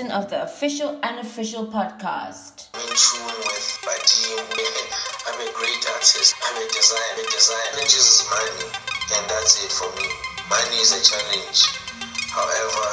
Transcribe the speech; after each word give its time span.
edition 0.00 0.12
of 0.12 0.30
the 0.30 0.42
official 0.42 0.98
unofficial 1.02 1.66
podcast. 1.66 2.68
I'm 2.74 2.80
in 2.80 2.96
tune 2.96 3.36
with 3.44 3.78
Badim. 3.84 4.40
I'm 5.28 5.40
a 5.40 5.52
great 5.52 5.84
artist. 5.92 6.34
I'm 6.42 6.56
a 6.56 6.66
designer. 6.72 7.20
A 7.20 7.30
designer 7.30 7.84
is 7.84 8.26
money, 8.30 8.68
and 9.16 9.24
that's 9.28 9.64
it 9.64 9.72
for 9.72 9.90
me. 10.00 10.08
Money 10.48 10.76
is 10.80 10.92
a 10.96 11.02
challenge. 11.04 11.60
However, 12.32 12.88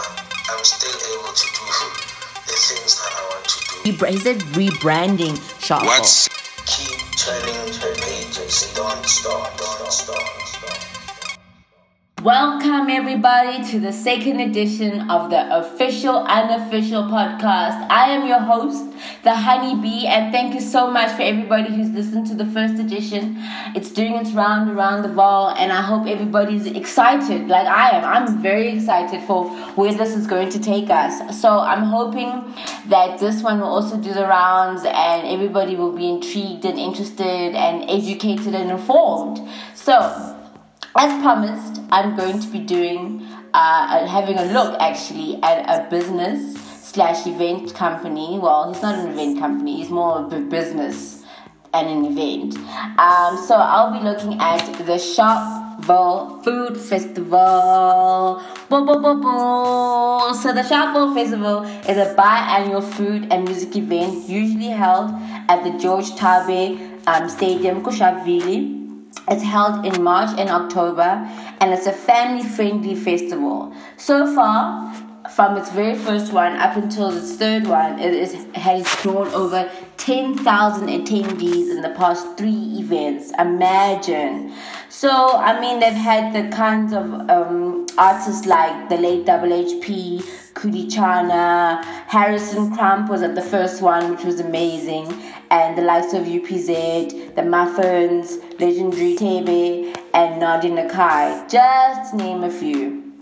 I'm 0.51 0.63
still 0.63 0.97
able 1.15 1.33
to 1.33 1.47
do 1.55 1.65
the 2.43 2.55
things 2.67 2.99
that 2.99 3.13
I 3.15 3.23
want 3.31 3.45
to 3.47 3.57
do. 3.83 4.05
He 4.07 4.17
said 4.19 4.37
rebranding 4.57 5.37
Sharpo. 5.63 5.85
What's 5.85 6.27
keep 6.65 6.99
turning 7.15 7.71
the 7.71 7.95
pages? 8.03 8.73
Don't 8.75 9.05
stop. 9.05 9.57
Don't 9.57 9.91
stop. 9.91 10.56
Welcome, 12.23 12.89
everybody, 12.89 13.63
to 13.65 13.79
the 13.79 13.93
second 13.93 14.39
edition 14.39 15.07
of 15.07 15.29
the 15.29 15.55
official 15.55 16.17
unofficial 16.25 17.03
podcast. 17.03 17.85
I 17.91 18.09
am 18.09 18.27
your 18.27 18.39
host, 18.39 18.85
the 19.21 19.35
Honey 19.35 19.79
B, 19.79 20.07
and 20.07 20.31
thank 20.31 20.55
you 20.55 20.59
so 20.59 20.89
much 20.89 21.15
for 21.15 21.21
everybody 21.21 21.69
who's 21.75 21.91
listened 21.91 22.25
to 22.27 22.33
the 22.33 22.47
first 22.47 22.79
edition. 22.79 23.37
It's 23.75 23.91
doing 23.91 24.15
its 24.15 24.31
round 24.31 24.71
around 24.71 25.03
the 25.03 25.09
Vaal, 25.09 25.55
and 25.59 25.71
I 25.71 25.83
hope 25.83 26.07
everybody's 26.07 26.65
excited, 26.65 27.49
like 27.49 27.67
I 27.67 27.91
am. 27.91 28.03
I'm 28.03 28.41
very 28.41 28.69
excited 28.69 29.21
for 29.21 29.47
where 29.75 29.93
this 29.93 30.15
is 30.15 30.25
going 30.25 30.49
to 30.49 30.59
take 30.59 30.89
us. 30.89 31.39
So 31.39 31.59
I'm 31.59 31.83
hoping 31.83 32.51
that 32.87 33.19
this 33.19 33.43
one 33.43 33.59
will 33.59 33.67
also 33.67 33.95
do 33.95 34.11
the 34.11 34.25
rounds, 34.25 34.81
and 34.85 35.27
everybody 35.27 35.75
will 35.75 35.95
be 35.95 36.09
intrigued 36.09 36.65
and 36.65 36.79
interested 36.79 37.53
and 37.53 37.87
educated 37.87 38.55
and 38.55 38.71
informed. 38.71 39.39
So, 39.75 40.33
as 40.97 41.21
promised, 41.21 41.81
I'm 41.91 42.15
going 42.15 42.39
to 42.39 42.47
be 42.47 42.59
doing, 42.59 43.21
uh, 43.53 44.07
having 44.07 44.37
a 44.37 44.45
look 44.45 44.79
actually 44.79 45.41
at 45.43 45.59
a 45.69 45.89
business 45.89 46.59
slash 46.81 47.27
event 47.27 47.73
company. 47.73 48.39
Well, 48.39 48.73
he's 48.73 48.81
not 48.81 48.95
an 48.97 49.11
event 49.11 49.39
company, 49.39 49.77
he's 49.77 49.89
more 49.89 50.19
of 50.19 50.33
a 50.33 50.39
business 50.39 51.23
and 51.73 51.87
an 51.87 52.05
event. 52.05 52.55
Um, 52.97 53.37
so 53.45 53.55
I'll 53.55 53.93
be 53.93 54.03
looking 54.03 54.39
at 54.39 54.65
the 54.85 54.97
Sharpeville 54.97 56.43
Food 56.43 56.77
Festival. 56.77 58.41
Bo, 58.69 58.85
bo, 58.85 58.99
bo, 58.99 59.21
bo. 59.21 60.33
So 60.33 60.53
the 60.53 60.61
Sharpeville 60.61 61.13
Festival 61.13 61.63
is 61.63 61.97
a 61.97 62.15
biannual 62.15 62.83
food 62.83 63.27
and 63.31 63.45
music 63.45 63.75
event 63.75 64.27
usually 64.27 64.69
held 64.69 65.11
at 65.49 65.63
the 65.63 65.77
George 65.77 66.09
Thabe 66.15 67.05
um, 67.07 67.29
Stadium, 67.29 67.83
Kushavili. 67.83 68.76
It's 69.29 69.43
held 69.43 69.85
in 69.85 70.01
March 70.03 70.29
and 70.37 70.49
October, 70.49 71.27
and 71.59 71.73
it's 71.73 71.85
a 71.85 71.91
family 71.91 72.43
friendly 72.43 72.95
festival. 72.95 73.73
So 73.97 74.33
far, 74.33 74.93
from 75.35 75.57
its 75.57 75.69
very 75.71 75.95
first 75.95 76.31
one 76.31 76.53
up 76.53 76.77
until 76.77 77.09
its 77.09 77.35
third 77.35 77.67
one, 77.67 77.99
it 77.99 78.13
is, 78.13 78.33
has 78.55 78.85
drawn 79.01 79.27
over 79.29 79.69
10,000 79.97 80.87
attendees 80.87 81.69
in 81.69 81.81
the 81.81 81.93
past 81.97 82.37
three 82.37 82.77
events. 82.79 83.31
Imagine. 83.37 84.53
So, 84.89 85.37
I 85.37 85.59
mean, 85.59 85.79
they've 85.79 85.93
had 85.93 86.33
the 86.33 86.55
kinds 86.55 86.93
of 86.93 87.29
um, 87.29 87.85
artists 87.97 88.45
like 88.45 88.89
the 88.89 88.97
late 88.97 89.25
Double 89.25 89.49
HP, 89.49 90.23
Kudi 90.53 90.91
Harrison 92.07 92.73
Crump 92.73 93.09
was 93.09 93.21
at 93.21 93.35
the 93.35 93.41
first 93.41 93.81
one, 93.81 94.09
which 94.09 94.23
was 94.23 94.39
amazing, 94.39 95.13
and 95.51 95.77
the 95.77 95.83
likes 95.83 96.13
of 96.13 96.23
UPZ, 96.23 97.35
the 97.35 97.41
Muffinz, 97.41 98.41
Legendary 98.59 99.15
Tebe, 99.15 99.95
and 100.13 100.39
Nadia 100.39 100.71
Nakai, 100.71 101.49
just 101.49 102.13
name 102.13 102.43
a 102.43 102.49
few. 102.49 103.13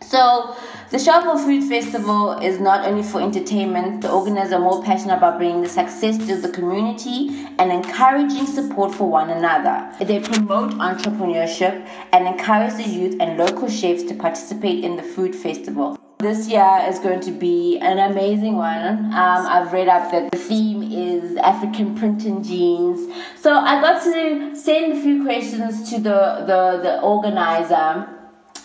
So, 0.00 0.56
the 0.90 0.98
Sharpeville 0.98 1.42
Food 1.44 1.64
Festival 1.64 2.38
is 2.38 2.60
not 2.60 2.86
only 2.86 3.02
for 3.02 3.20
entertainment, 3.20 4.02
the 4.02 4.12
organizers 4.12 4.52
are 4.52 4.60
more 4.60 4.80
passionate 4.84 5.16
about 5.16 5.38
bringing 5.38 5.62
the 5.62 5.68
success 5.68 6.18
to 6.28 6.36
the 6.36 6.48
community 6.48 7.48
and 7.58 7.72
encouraging 7.72 8.46
support 8.46 8.94
for 8.94 9.10
one 9.10 9.30
another. 9.30 9.92
They 10.04 10.20
promote 10.20 10.70
entrepreneurship 10.74 11.88
and 12.12 12.28
encourage 12.28 12.74
the 12.74 12.88
youth 12.88 13.16
and 13.18 13.36
local 13.36 13.68
chefs 13.68 14.04
to 14.04 14.14
participate 14.14 14.84
in 14.84 14.96
the 14.96 15.02
food 15.02 15.34
festival. 15.34 15.98
This 16.18 16.48
year 16.48 16.84
is 16.88 17.00
going 17.00 17.20
to 17.20 17.32
be 17.32 17.78
an 17.80 17.98
amazing 17.98 18.56
one. 18.56 18.86
Um, 19.06 19.46
I've 19.46 19.72
read 19.72 19.88
up 19.88 20.10
that 20.12 20.30
the 20.30 20.38
theme 20.38 20.73
is 20.94 21.36
African 21.36 21.96
print 21.96 22.24
and 22.24 22.44
jeans. 22.44 23.12
So 23.40 23.52
I 23.52 23.80
got 23.80 24.02
to 24.04 24.54
send 24.54 24.92
a 24.92 25.00
few 25.00 25.24
questions 25.24 25.90
to 25.90 25.96
the, 25.96 26.44
the, 26.46 26.80
the 26.82 27.00
organizer 27.00 28.08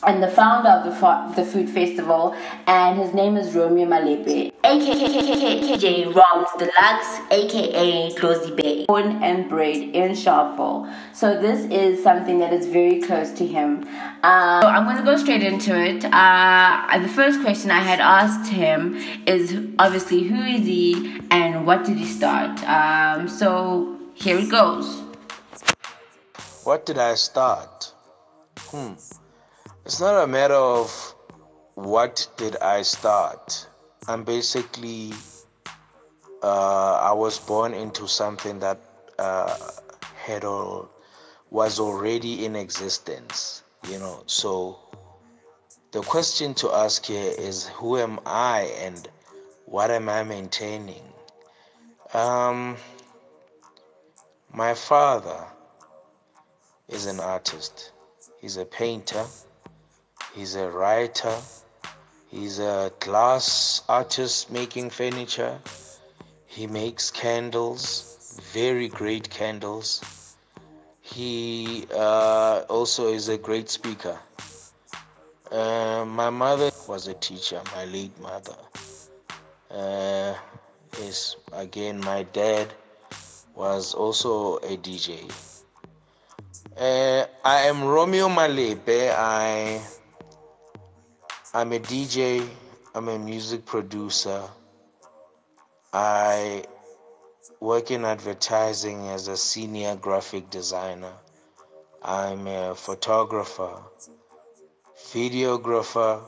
and 0.04 0.24
the 0.24 0.28
founder 0.28 0.70
of 0.70 0.84
the, 0.86 1.42
the 1.42 1.46
food 1.50 1.70
festival, 1.70 2.36
and 2.68 3.00
his 3.00 3.14
name 3.14 3.36
is 3.38 3.54
Romeo 3.54 3.86
Malepe, 3.88 4.52
aka 4.64 6.06
Romz 6.06 6.50
Deluxe, 6.58 7.20
aka 7.32 8.12
Closey 8.16 8.56
Bay, 8.56 8.86
born 8.86 9.22
and 9.24 9.50
bred 9.50 9.78
in 9.78 10.12
Sharpeville. 10.12 10.92
So 11.14 11.40
this 11.42 11.66
is 11.72 12.02
something 12.02 12.40
that 12.40 12.54
is 12.54 12.68
very 12.68 13.02
close 13.02 13.32
to 13.34 13.46
him. 13.46 13.88
Um, 14.24 14.62
so 14.62 14.68
I'm 14.68 14.86
going 14.86 14.98
to 14.98 15.04
go 15.04 15.18
straight 15.18 15.44
into 15.44 15.78
it. 15.78 16.06
Uh, 16.06 17.00
the 17.02 17.08
first 17.10 17.42
question 17.42 17.72
I 17.72 17.80
had 17.80 18.00
asked 18.00 18.52
him 18.52 18.96
is 19.26 19.58
obviously 19.80 20.24
who 20.24 20.42
is 20.42 20.66
he 20.66 21.20
and 21.32 21.66
what 21.66 21.86
did 21.86 21.98
he 21.98 22.06
start? 22.06 22.64
Um, 22.68 23.28
so 23.28 23.98
here 24.14 24.38
it 24.38 24.50
goes. 24.50 25.02
What 26.64 26.86
did 26.86 26.98
I 26.98 27.16
start? 27.16 27.94
Hmm. 28.60 28.94
It's 29.90 30.00
not 30.00 30.24
a 30.24 30.28
matter 30.28 30.54
of 30.54 31.16
what 31.74 32.28
did 32.38 32.58
I 32.58 32.84
start. 32.84 33.68
I'm 34.08 34.24
basically 34.24 35.14
uh, 36.44 36.94
I 37.02 37.12
was 37.14 37.40
born 37.40 37.74
into 37.74 38.08
something 38.08 38.60
that 38.60 38.80
uh, 39.18 39.58
had 40.16 40.44
all 40.44 40.92
was 41.50 41.80
already 41.80 42.46
in 42.46 42.56
existence. 42.56 43.64
You 43.90 43.98
know, 43.98 44.22
so 44.28 44.78
the 45.92 46.02
question 46.02 46.54
to 46.62 46.72
ask 46.72 47.08
here 47.08 47.34
is 47.36 47.66
who 47.70 47.98
am 47.98 48.20
I 48.28 48.72
and 48.84 49.10
what 49.66 49.90
am 49.90 50.08
I 50.08 50.24
maintaining? 50.24 51.02
Um, 52.14 52.78
my 54.54 54.76
father 54.76 55.48
is 56.88 57.08
an 57.08 57.20
artist. 57.20 57.92
He's 58.40 58.58
a 58.58 58.66
painter 58.66 59.26
He's 60.40 60.56
a 60.56 60.70
writer. 60.70 61.36
He's 62.32 62.60
a 62.60 62.94
glass 63.02 63.82
artist 63.90 64.50
making 64.50 64.90
furniture. 64.90 65.60
He 66.48 66.66
makes 66.66 67.12
candles, 67.12 68.40
very 68.54 68.88
great 68.88 69.30
candles. 69.30 70.02
He 71.02 71.86
uh, 71.94 72.64
also 72.70 73.12
is 73.12 73.28
a 73.28 73.38
great 73.38 73.70
speaker. 73.70 74.18
Uh, 75.52 76.06
my 76.08 76.30
mother 76.30 76.72
was 76.88 77.10
a 77.10 77.16
teacher, 77.16 77.62
my 77.76 77.84
late 77.84 78.18
mother. 78.22 78.56
Uh, 79.70 80.36
is 81.02 81.36
again 81.52 82.00
my 82.00 82.24
dad 82.24 82.74
was 83.56 83.94
also 83.94 84.56
a 84.60 84.78
DJ. 84.78 85.30
Uh, 86.78 87.26
I 87.44 87.64
am 87.64 87.84
Romeo 87.84 88.30
Malepe. 88.30 89.14
I 89.14 89.82
I'm 91.52 91.74
a 91.74 91.80
DJ, 91.80 92.48
I'm 92.94 93.08
a 93.08 93.18
music 93.18 93.66
producer. 93.66 94.44
I 95.92 96.64
work 97.60 97.90
in 97.90 98.06
advertising 98.06 99.08
as 99.08 99.28
a 99.28 99.36
senior 99.36 99.96
graphic 99.96 100.52
designer. 100.52 101.12
I'm 102.04 102.46
a 102.46 102.76
photographer, 102.76 103.82
videographer, 105.12 106.22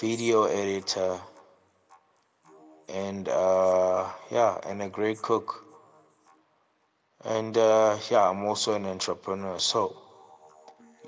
video 0.00 0.46
editor, 0.46 1.20
and 2.88 3.28
uh, 3.28 4.10
yeah, 4.32 4.58
and 4.66 4.82
a 4.82 4.88
great 4.88 5.22
cook. 5.22 5.64
And 7.24 7.56
uh, 7.56 7.96
yeah, 8.10 8.28
I'm 8.28 8.42
also 8.42 8.74
an 8.74 8.86
entrepreneur. 8.86 9.60
So 9.60 9.96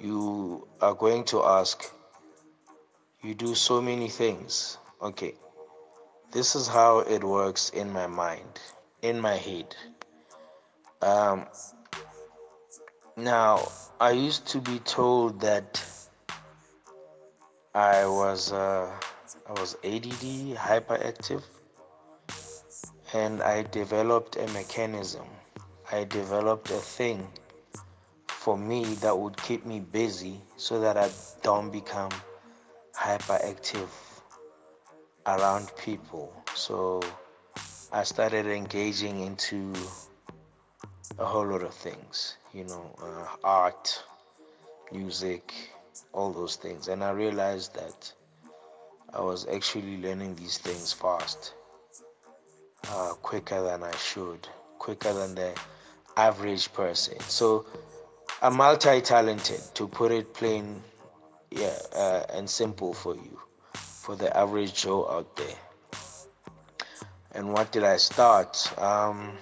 you 0.00 0.68
are 0.80 0.94
going 0.94 1.24
to 1.24 1.42
ask, 1.42 1.92
you 3.22 3.34
do 3.34 3.55
so 3.55 3.81
many 3.81 4.08
things. 4.08 4.78
Okay, 5.02 5.34
this 6.32 6.55
is 6.55 6.67
how 6.67 7.00
it 7.00 7.22
works 7.22 7.70
in 7.70 7.93
my 7.93 8.06
mind, 8.06 8.61
in 9.02 9.20
my 9.20 9.37
head. 9.37 9.75
Um, 11.02 11.46
now, 13.17 13.69
I 14.00 14.12
used 14.12 14.46
to 14.49 14.61
be 14.61 14.78
told 14.81 15.40
that 15.40 15.82
I 17.75 18.06
was 18.06 18.52
uh, 18.52 18.90
I 19.46 19.52
was 19.52 19.76
ADD, 19.84 20.56
hyperactive, 20.56 21.43
and 23.12 23.43
I 23.43 23.62
developed 23.62 24.37
a 24.37 24.46
mechanism. 24.52 25.26
I 25.93 26.05
developed 26.05 26.70
a 26.70 26.78
thing 26.78 27.26
for 28.28 28.56
me 28.56 28.84
that 29.02 29.19
would 29.19 29.37
keep 29.37 29.66
me 29.66 29.81
busy 29.81 30.40
so 30.56 30.81
that 30.81 30.96
I 30.96 31.11
don't 31.43 31.70
become 31.70 32.11
hyperactive. 33.00 33.88
around 35.26 35.70
people. 35.76 36.32
So 36.55 37.02
I 37.93 38.05
started 38.05 38.47
engaging 38.47 39.20
into 39.20 39.73
a 41.19 41.25
whole 41.25 41.47
lot 41.47 41.62
of 41.62 41.75
things, 41.75 42.37
you 42.55 42.64
know, 42.64 42.97
uh, 43.02 43.26
art, 43.44 44.02
music, 44.93 45.52
all 46.12 46.32
those 46.32 46.56
things. 46.56 46.88
And 46.88 47.05
I 47.05 47.11
realized 47.11 47.75
that 47.75 48.12
I 49.12 49.20
was 49.20 49.47
actually 49.49 49.99
learning 49.99 50.37
these 50.37 50.58
things 50.58 50.93
fast, 50.93 51.55
uh, 52.88 53.12
quicker 53.23 53.62
than 53.62 53.82
I 53.82 53.94
should, 53.97 54.49
quicker 54.79 55.12
than 55.12 55.35
the 55.35 55.52
average 56.17 56.73
person. 56.73 57.19
So 57.20 57.67
I'm 58.43 58.56
multi 58.56 59.00
talented, 59.00 59.61
to 59.75 59.88
put 59.88 60.12
it 60.12 60.32
plain 60.35 60.82
yeah, 61.50 61.76
uh, 61.94 62.23
and 62.32 62.49
simple 62.49 62.94
for 62.94 63.14
you, 63.14 63.38
for 63.75 64.17
the 64.17 64.35
average 64.37 64.75
Joe 64.75 65.08
out 65.11 65.37
there. 65.37 65.56
And 67.32 67.52
what 67.52 67.70
did 67.73 67.85
I 67.85 67.97
start? 67.97 68.73
Um, 68.79 69.32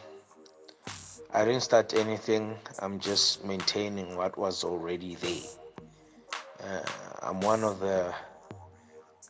I 1.33 1.45
didn't 1.45 1.63
start 1.63 1.95
anything. 1.95 2.57
I'm 2.81 2.99
just 2.99 3.45
maintaining 3.45 4.17
what 4.17 4.37
was 4.39 4.65
already 4.65 5.15
there. 5.17 5.43
Uh, 6.63 6.89
I'm 7.23 7.41
one 7.41 7.65
of 7.65 7.81
the 7.81 8.15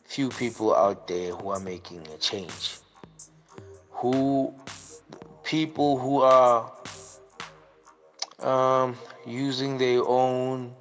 few 0.05 0.29
people 0.29 0.75
out 0.75 1.07
there 1.07 1.33
who 1.35 1.49
are 1.49 1.59
making 1.59 2.07
a 2.13 2.17
change. 2.17 2.77
Who 3.91 4.53
people 5.43 5.97
who 5.97 6.21
are 6.21 6.71
um, 8.39 8.95
using 9.25 9.77
their 9.77 10.03
own 10.05 10.73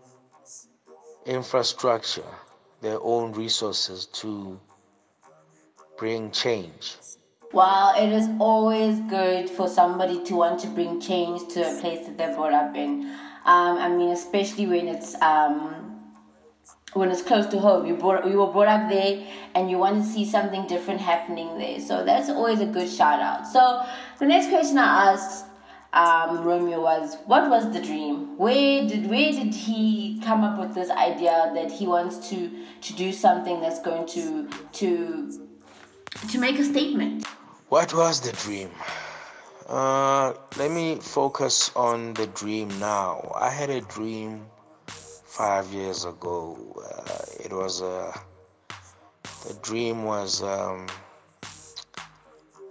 infrastructure, 1.28 2.24
their 2.80 2.98
own 3.02 3.32
resources 3.32 4.06
to 4.06 4.58
bring 5.98 6.30
change. 6.30 6.96
Well, 7.52 7.94
it 7.96 8.12
is 8.12 8.28
always 8.40 9.00
good 9.08 9.48
for 9.48 9.68
somebody 9.68 10.22
to 10.24 10.34
want 10.34 10.60
to 10.60 10.66
bring 10.68 11.00
change 11.00 11.52
to 11.54 11.60
a 11.60 11.80
place 11.80 12.06
that 12.06 12.18
they're 12.18 12.34
brought 12.34 12.52
up 12.52 12.76
in. 12.76 13.04
Um, 13.44 13.78
I 13.78 13.88
mean, 13.88 14.10
especially 14.10 14.66
when 14.66 14.88
it's 14.88 15.14
um, 15.22 15.88
when 16.92 17.10
it's 17.10 17.22
close 17.22 17.46
to 17.46 17.58
home. 17.58 17.86
You 17.86 17.94
brought 17.94 18.26
you 18.26 18.38
were 18.38 18.52
brought 18.52 18.68
up 18.68 18.90
there, 18.90 19.26
and 19.54 19.70
you 19.70 19.78
want 19.78 20.02
to 20.02 20.08
see 20.08 20.24
something 20.24 20.66
different 20.66 21.00
happening 21.00 21.58
there. 21.58 21.80
So 21.80 22.04
that's 22.04 22.28
always 22.28 22.60
a 22.60 22.66
good 22.66 22.88
shout 22.88 23.20
out. 23.20 23.46
So 23.46 23.82
the 24.18 24.26
next 24.26 24.48
question 24.48 24.78
I 24.78 25.12
asked 25.12 25.46
um, 25.92 26.44
Romeo 26.44 26.80
was, 26.80 27.16
what 27.26 27.48
was 27.48 27.72
the 27.72 27.80
dream? 27.80 28.36
Where 28.36 28.86
did 28.86 29.08
where 29.08 29.32
did 29.32 29.54
he 29.54 30.20
come 30.22 30.44
up 30.44 30.58
with 30.58 30.74
this 30.74 30.90
idea 30.90 31.50
that 31.54 31.72
he 31.72 31.86
wants 31.86 32.28
to 32.30 32.50
to 32.82 32.92
do 32.92 33.12
something 33.12 33.60
that's 33.60 33.80
going 33.80 34.06
to 34.08 34.48
to 34.72 35.48
to 36.30 36.38
make 36.38 36.58
a 36.58 36.64
statement? 36.64 37.26
What 37.68 37.94
was 37.94 38.20
the 38.20 38.32
dream? 38.32 38.70
Uh, 39.66 40.32
let 40.56 40.70
me 40.70 40.96
focus 40.96 41.70
on 41.76 42.14
the 42.14 42.26
dream 42.28 42.68
now. 42.78 43.32
I 43.34 43.50
had 43.50 43.70
a 43.70 43.80
dream 43.82 44.46
five 44.86 45.72
years 45.72 46.04
ago. 46.04 46.56
Uh, 46.78 47.44
it 47.44 47.52
was 47.52 47.80
a 47.80 47.86
uh, 47.86 48.12
the 49.46 49.54
dream 49.62 50.04
was 50.04 50.42
um, 50.42 50.86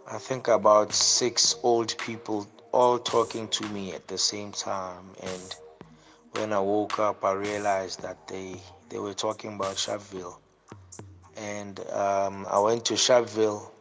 I 0.09 0.17
think 0.17 0.47
about 0.47 0.93
six 0.93 1.55
old 1.63 1.97
people 1.97 2.47
all 2.77 2.99
talking 2.99 3.47
to 3.47 3.67
me 3.69 3.91
at 3.93 4.07
the 4.07 4.17
same 4.17 4.51
time 4.51 5.05
and 5.23 5.55
when 6.33 6.53
I 6.53 6.59
woke 6.59 6.99
up 6.99 7.25
I 7.25 7.31
realized 7.33 8.03
that 8.03 8.27
they 8.27 8.61
they 8.89 8.99
were 8.99 9.15
talking 9.15 9.55
about 9.55 9.77
Sharpeville 9.77 10.37
and 11.37 11.79
um, 11.89 12.45
I 12.49 12.59
went 12.59 12.85
to 12.85 12.93
Sharpeville 12.93 13.71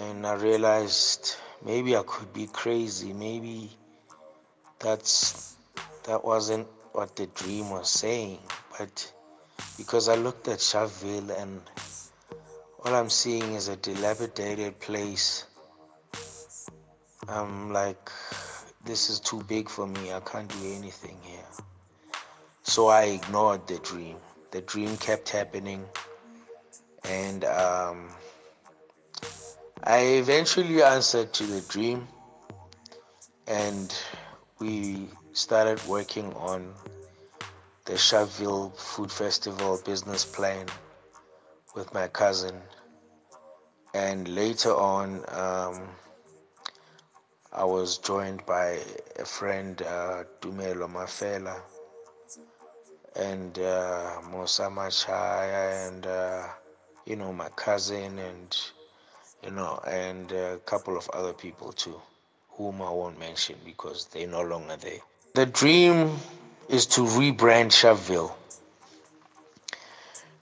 and 0.00 0.26
I 0.26 0.34
realized 0.34 1.36
maybe 1.64 1.96
I 1.96 2.02
could 2.04 2.32
be 2.32 2.48
crazy. 2.48 3.12
Maybe 3.12 3.70
that's 4.80 5.56
that 6.04 6.24
wasn't 6.24 6.66
what 6.92 7.14
the 7.14 7.26
dream 7.28 7.70
was 7.70 7.88
saying. 7.88 8.40
But 8.76 9.12
because 9.78 10.08
I 10.08 10.16
looked 10.16 10.48
at 10.48 10.58
Sharpeville 10.58 11.40
and 11.40 11.60
all 12.84 12.94
I'm 12.94 13.10
seeing 13.10 13.54
is 13.54 13.68
a 13.68 13.76
dilapidated 13.76 14.80
place. 14.80 15.44
I'm 17.28 17.72
like, 17.72 18.10
this 18.84 19.10
is 19.10 19.20
too 19.20 19.42
big 19.44 19.68
for 19.68 19.86
me. 19.86 20.12
I 20.12 20.20
can't 20.20 20.48
do 20.48 20.74
anything 20.74 21.18
here. 21.22 21.50
So 22.62 22.88
I 22.88 23.04
ignored 23.04 23.66
the 23.66 23.78
dream. 23.78 24.16
The 24.50 24.60
dream 24.62 24.96
kept 24.96 25.28
happening, 25.28 25.84
and 27.04 27.44
um, 27.44 28.08
I 29.84 29.98
eventually 29.98 30.82
answered 30.82 31.32
to 31.34 31.44
the 31.44 31.60
dream 31.62 32.08
and 33.46 33.96
we 34.58 35.08
started 35.32 35.84
working 35.86 36.32
on 36.34 36.72
the 37.84 37.92
Sharpeville 37.92 38.76
Food 38.76 39.12
Festival 39.12 39.80
business 39.84 40.24
plan 40.24 40.66
with 41.74 41.92
my 41.94 42.08
cousin. 42.08 42.54
And 43.94 44.28
later 44.28 44.74
on, 44.74 45.24
um, 45.28 45.88
I 47.56 47.64
was 47.64 47.96
joined 47.96 48.44
by 48.44 48.80
a 49.18 49.24
friend, 49.24 49.80
uh, 49.80 50.24
Dumelo 50.42 50.86
Mafela, 50.92 51.58
and 53.14 53.58
uh, 53.58 54.20
Musa 54.30 54.66
and 54.66 56.06
uh, 56.06 56.42
you 57.06 57.16
know, 57.16 57.32
my 57.32 57.48
cousin, 57.56 58.18
and 58.18 58.56
you 59.42 59.52
know, 59.52 59.80
and 59.86 60.30
a 60.32 60.58
couple 60.66 60.98
of 60.98 61.08
other 61.14 61.32
people 61.32 61.72
too, 61.72 61.98
whom 62.50 62.82
I 62.82 62.90
won't 62.90 63.18
mention 63.18 63.56
because 63.64 64.04
they're 64.06 64.26
no 64.28 64.42
longer 64.42 64.76
there. 64.76 65.00
The 65.32 65.46
dream 65.46 66.10
is 66.68 66.84
to 66.88 67.02
rebrand 67.02 67.72
Sharpeville. 67.72 68.34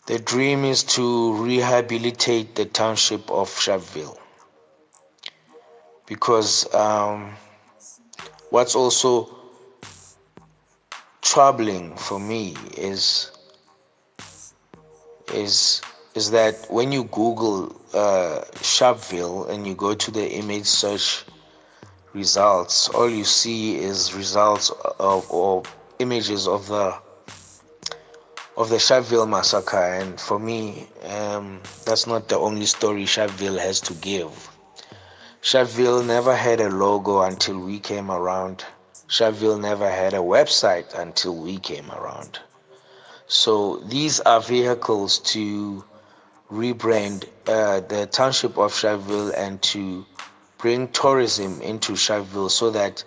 The 0.06 0.18
dream 0.18 0.64
is 0.64 0.82
to 0.94 1.34
rehabilitate 1.44 2.56
the 2.56 2.64
township 2.64 3.30
of 3.30 3.48
Sharpeville. 3.50 4.18
Because 6.06 6.72
um, 6.74 7.34
what's 8.50 8.74
also 8.74 9.34
troubling 11.22 11.96
for 11.96 12.20
me 12.20 12.54
is 12.76 13.32
is 15.32 15.80
is 16.14 16.30
that 16.30 16.54
when 16.68 16.92
you 16.92 17.04
Google 17.04 17.74
uh, 17.92 18.44
Sharpeville 18.56 19.48
and 19.50 19.66
you 19.66 19.74
go 19.74 19.94
to 19.94 20.10
the 20.10 20.30
image 20.30 20.66
search 20.66 21.24
results, 22.12 22.88
all 22.90 23.10
you 23.10 23.24
see 23.24 23.76
is 23.76 24.14
results 24.14 24.70
of 25.00 25.28
or 25.30 25.62
images 25.98 26.46
of 26.46 26.68
the 26.68 26.94
of 28.56 28.68
the 28.68 28.76
Sharpeville 28.76 29.28
massacre. 29.28 29.76
And 29.76 30.20
for 30.20 30.38
me, 30.38 30.86
um, 31.04 31.60
that's 31.84 32.06
not 32.06 32.28
the 32.28 32.38
only 32.38 32.66
story 32.66 33.04
Sharpeville 33.04 33.58
has 33.58 33.80
to 33.80 33.94
give. 33.94 34.53
Sharpeville 35.44 36.06
never 36.06 36.34
had 36.34 36.58
a 36.58 36.70
logo 36.70 37.20
until 37.20 37.58
we 37.58 37.78
came 37.78 38.10
around. 38.10 38.64
Sharpeville 39.08 39.60
never 39.60 39.90
had 39.90 40.14
a 40.14 40.24
website 40.34 40.98
until 40.98 41.36
we 41.36 41.58
came 41.58 41.90
around. 41.90 42.38
So 43.26 43.76
these 43.84 44.20
are 44.20 44.40
vehicles 44.40 45.18
to 45.34 45.84
rebrand 46.50 47.28
uh, 47.46 47.80
the 47.80 48.06
township 48.10 48.56
of 48.56 48.72
Sharpeville 48.72 49.34
and 49.36 49.60
to 49.74 50.06
bring 50.56 50.88
tourism 50.88 51.60
into 51.60 51.92
Sharpeville 51.92 52.50
so 52.50 52.70
that 52.70 53.04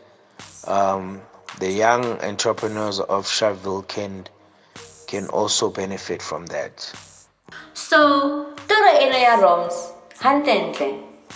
um, 0.67 1.19
the 1.57 1.71
young 1.71 2.05
entrepreneurs 2.21 2.99
of 2.99 3.25
Sharpeville 3.25 3.87
can 3.87 4.27
can 5.07 5.25
also 5.29 5.71
benefit 5.71 6.21
from 6.21 6.45
that. 6.47 6.93
So, 7.73 8.53
Tora 8.67 8.93
Elaya 8.99 9.41
Romz, 9.41 9.93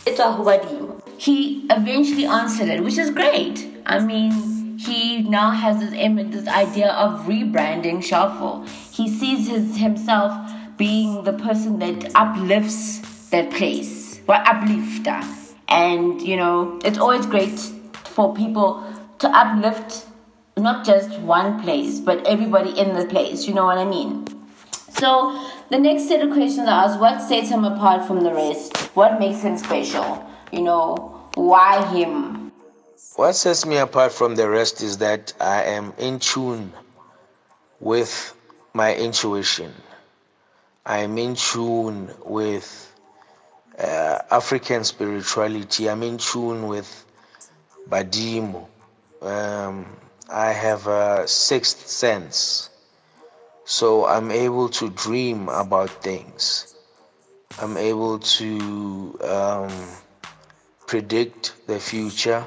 Hantentle, 0.06 1.02
He 1.18 1.66
eventually 1.70 2.26
answered 2.26 2.68
it, 2.70 2.84
which 2.84 2.98
is 2.98 3.12
great. 3.12 3.68
I 3.86 4.00
mean, 4.00 4.78
he 4.78 5.22
now 5.22 5.52
has 5.52 5.80
this, 5.80 5.94
image, 5.94 6.32
this 6.32 6.48
idea 6.48 6.92
of 6.94 7.26
rebranding 7.28 7.98
Sharpeville. 7.98 8.68
He 8.92 9.08
sees 9.08 9.48
his, 9.48 9.78
himself 9.78 10.34
being 10.78 11.24
the 11.24 11.34
person 11.34 11.78
that 11.80 12.12
uplifts 12.16 13.30
that 13.30 13.52
place, 13.52 14.20
or 14.28 14.36
uplifter. 14.36 15.12
Uh, 15.12 15.36
and 15.68 16.22
you 16.22 16.36
know, 16.36 16.80
it's 16.84 16.98
always 16.98 17.26
great 17.26 17.60
for 18.04 18.34
people 18.34 18.84
to 19.20 19.30
uplift 19.30 20.08
not 20.58 20.86
just 20.86 21.20
one 21.20 21.62
place, 21.62 22.00
but 22.00 22.26
everybody 22.26 22.78
in 22.78 22.96
the 22.96 23.06
place. 23.06 23.48
You 23.48 23.54
know 23.54 23.66
what 23.66 23.78
I 23.78 23.86
mean? 23.86 24.26
So 24.90 25.40
the 25.72 25.80
next 25.80 26.10
set 26.10 26.22
of 26.22 26.32
questions 26.32 26.68
are 26.68 26.86
asked: 26.86 27.00
What 27.00 27.22
sets 27.22 27.50
him 27.50 27.64
apart 27.64 28.06
from 28.06 28.22
the 28.24 28.34
rest? 28.34 28.76
What 28.94 29.20
makes 29.20 29.42
him 29.42 29.58
special? 29.58 30.30
You 30.52 30.62
know, 30.64 31.30
why 31.36 31.86
him? 31.94 32.52
What 33.16 33.34
sets 33.34 33.66
me 33.66 33.78
apart 33.78 34.12
from 34.12 34.36
the 34.36 34.50
rest 34.50 34.82
is 34.82 34.98
that 34.98 35.34
I 35.40 35.64
am 35.64 35.94
in 35.98 36.20
tune 36.20 36.74
with 37.80 38.36
my 38.74 38.94
intuition. 38.96 39.74
I'm 40.86 41.18
in 41.18 41.36
tune 41.36 42.10
with 42.26 42.94
uh, 43.80 44.20
African 44.30 44.84
spirituality. 44.84 45.90
I'm 45.90 46.04
in 46.04 46.18
tune 46.18 46.68
with 46.68 47.06
Badimu. 47.90 48.66
Um, 49.22 49.86
I 50.30 50.52
have 50.52 50.88
a 50.88 51.28
sixth 51.28 51.88
sense. 51.88 52.71
So 53.66 54.06
I'm 54.06 54.32
able 54.32 54.70
to 54.70 54.90
dream 54.90 55.48
about 55.50 55.90
things. 56.04 56.76
I'm 57.60 57.78
able 57.78 58.20
to 58.20 59.20
um, 59.24 59.72
predict 60.88 61.56
the 61.68 61.80
future. 61.80 62.46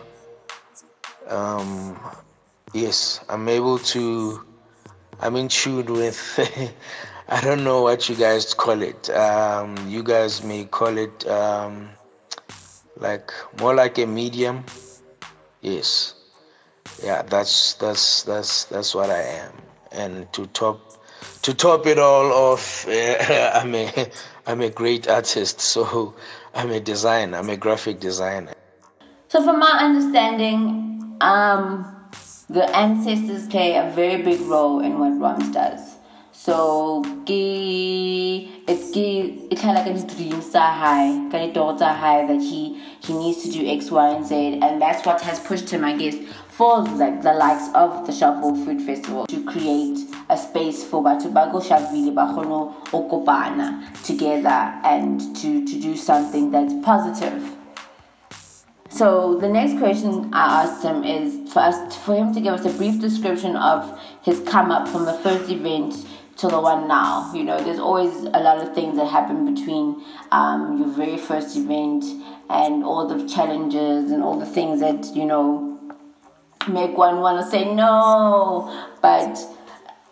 Um, 1.28 1.99
yes, 2.73 3.21
I'm 3.28 3.49
able 3.49 3.78
to. 3.78 4.44
I'm 5.21 5.37
in 5.37 5.49
tune 5.49 5.87
with. 5.87 6.18
I 7.28 7.40
don't 7.40 7.64
know 7.64 7.83
what 7.83 8.09
you 8.09 8.16
guys 8.16 8.52
call 8.52 8.83
it. 8.83 9.09
Um, 9.11 9.76
you 9.88 10.02
guys 10.02 10.42
may 10.42 10.64
call 10.64 10.99
it 10.99 11.26
um, 11.26 11.88
like 12.99 13.30
more 13.61 13.75
like 13.75 13.99
a 13.99 14.06
medium. 14.06 14.64
Yes, 15.62 16.14
yeah, 17.02 17.23
that's 17.23 17.75
that's 17.75 18.23
that's 18.25 18.64
that's 18.64 18.94
what 18.94 19.11
I 19.11 19.23
am. 19.23 19.52
And 19.92 20.30
to 20.35 20.47
top 20.49 20.93
to 21.44 21.52
top 21.52 21.86
it 21.86 21.98
all 21.98 22.32
off, 22.32 22.88
uh, 22.88 23.50
I'm 23.54 23.74
a 23.74 24.10
I'm 24.46 24.62
a 24.62 24.70
great 24.70 25.08
artist. 25.08 25.60
So 25.60 26.14
I'm 26.54 26.70
a 26.70 26.80
designer. 26.80 27.38
I'm 27.38 27.50
a 27.50 27.56
graphic 27.56 28.00
designer. 28.00 28.54
So, 29.28 29.42
from 29.42 29.58
my 29.58 29.78
understanding, 29.80 31.16
um, 31.20 31.84
the 32.48 32.64
ancestors 32.74 33.46
play 33.48 33.76
a 33.76 33.90
very 33.94 34.22
big 34.22 34.40
role 34.42 34.80
in 34.80 34.98
what 34.98 35.12
Romz 35.12 35.52
does. 35.52 35.96
So, 36.32 37.02
it's 37.26 38.90
it's 38.96 39.60
kind 39.60 39.78
of 39.78 39.86
like 39.86 39.96
a 39.96 40.14
dream 40.14 40.40
high, 40.54 41.28
kind 41.30 41.48
of 41.48 41.52
daughter 41.52 41.86
high 41.86 42.26
that 42.26 42.40
he 42.40 42.80
he 43.00 43.12
needs 43.12 43.42
to 43.42 43.50
do 43.50 43.66
X, 43.66 43.90
Y, 43.90 44.08
and 44.08 44.26
Z, 44.26 44.60
and 44.62 44.80
that's 44.80 45.04
what 45.04 45.20
has 45.20 45.40
pushed 45.40 45.68
him, 45.68 45.84
I 45.84 45.96
guess, 45.96 46.14
for 46.56 46.82
like 46.82 47.20
the 47.23 47.32
likes 47.32 47.68
of 47.75 48.06
the 48.06 48.12
Shuffle 48.12 48.54
Food 48.64 48.80
Festival 48.80 49.26
to 49.26 49.44
create 49.44 49.99
a 50.30 50.37
space 50.37 50.84
for 50.84 51.02
Batubago 51.02 51.32
ba 51.34 51.49
go 51.52 51.58
shavile 51.58 52.14
ba 52.14 52.26
okopana 52.92 53.92
together 54.04 54.70
and 54.84 55.20
to 55.34 55.66
to 55.66 55.80
do 55.80 55.96
something 55.96 56.52
that's 56.52 56.73
positive. 56.84 57.56
So 58.88 59.37
the 59.40 59.49
next 59.49 59.78
question 59.78 60.32
I 60.32 60.62
asked 60.62 60.84
him 60.84 61.02
is 61.02 61.52
for 61.52 61.58
us 61.58 61.96
for 61.96 62.14
him 62.14 62.32
to 62.32 62.40
give 62.40 62.54
us 62.54 62.64
a 62.64 62.78
brief 62.78 63.00
description 63.00 63.56
of 63.56 64.00
his 64.23 64.38
come 64.46 64.70
up 64.70 64.87
from 64.87 65.06
the 65.06 65.14
first 65.14 65.50
event 65.50 66.06
to 66.37 66.46
the 66.46 66.61
one 66.61 66.87
now. 66.87 67.32
You 67.34 67.42
know, 67.42 67.58
there's 67.58 67.80
always 67.80 68.14
a 68.32 68.40
lot 68.40 68.58
of 68.58 68.73
things 68.76 68.96
that 68.99 69.08
happen 69.08 69.52
between 69.52 70.04
um, 70.30 70.78
your 70.78 70.88
very 70.88 71.16
first 71.16 71.56
event 71.56 72.04
and 72.49 72.84
all 72.84 73.08
the 73.08 73.28
challenges 73.28 74.12
and 74.12 74.23
all 74.23 74.38
the 74.38 74.46
things 74.46 74.78
that 74.78 75.16
you 75.16 75.25
know 75.25 75.74
make 76.68 76.97
one 76.97 77.21
want 77.21 77.44
to 77.44 77.50
say 77.50 77.73
no. 77.75 78.88
But 79.02 79.38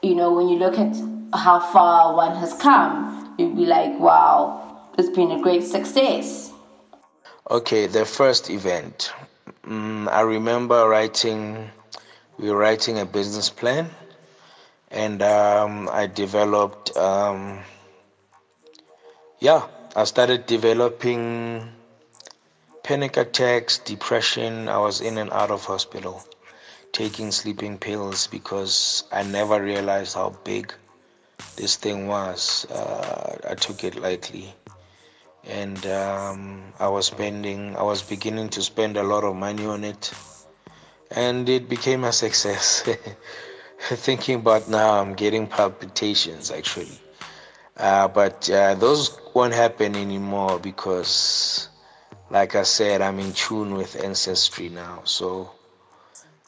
you 0.02 0.14
know, 0.14 0.32
when 0.32 0.49
you 0.49 0.59
look 0.59 0.78
at 0.78 0.97
how 1.32 1.61
far 1.61 2.14
one 2.14 2.37
has 2.37 2.52
come, 2.54 3.35
you'd 3.38 3.56
be 3.56 3.64
like, 3.64 3.99
wow, 3.99 4.88
it's 4.99 5.09
been 5.11 5.30
a 5.30 5.40
great 5.40 5.62
success. 5.62 6.52
Okay, 7.50 7.87
the 7.87 8.04
first 8.04 8.50
event. 8.50 9.12
Mm, 9.64 10.09
I 10.09 10.23
remember 10.23 10.88
writing, 10.88 11.71
we 12.38 12.50
were 12.50 12.56
writing 12.56 12.99
a 12.99 13.06
business 13.06 13.49
plan, 13.49 13.90
and 14.90 15.23
um, 15.23 15.88
I 15.90 16.06
developed, 16.06 16.97
um, 16.97 17.61
yeah, 19.38 19.66
I 19.94 20.04
started 20.04 20.47
developing 20.47 21.68
panic 22.82 23.16
attacks, 23.16 23.78
depression. 23.78 24.68
I 24.68 24.78
was 24.78 25.00
in 25.00 25.18
and 25.18 25.30
out 25.30 25.50
of 25.50 25.64
hospital 25.64 26.25
taking 26.92 27.32
sleeping 27.32 27.78
pills 27.78 28.26
because 28.26 29.04
I 29.11 29.22
never 29.22 29.62
realized 29.62 30.14
how 30.14 30.30
big 30.44 30.72
this 31.56 31.76
thing 31.76 32.06
was. 32.06 32.66
Uh, 32.70 33.37
I 33.50 33.54
took 33.54 33.84
it 33.84 33.96
lightly 33.96 34.54
and 35.44 35.84
um, 35.87 36.62
I 36.78 36.88
was 36.88 37.06
spending, 37.06 37.76
I 37.76 37.82
was 37.82 38.02
beginning 38.02 38.49
to 38.50 38.62
spend 38.62 38.96
a 38.96 39.02
lot 39.02 39.25
of 39.25 39.34
money 39.34 39.66
on 39.66 39.84
it, 39.84 40.12
and 41.11 41.49
it 41.49 41.68
became 41.68 42.04
a 42.04 42.12
success. 42.12 42.88
Thinking 43.80 44.37
about 44.37 44.68
now, 44.68 45.00
I'm 45.00 45.14
getting 45.14 45.46
palpitations 45.49 46.50
actually, 46.50 47.00
uh, 47.76 48.06
but 48.08 48.49
uh, 48.50 48.75
those 48.75 49.18
won't 49.34 49.52
happen 49.54 49.96
anymore 49.96 50.61
because, 50.61 51.68
like 52.30 52.54
I 52.54 52.62
said, 52.62 53.02
I'm 53.02 53.18
in 53.18 53.32
tune 53.32 53.75
with 53.75 54.02
ancestry 54.02 54.68
now. 54.68 55.00
So, 55.04 55.50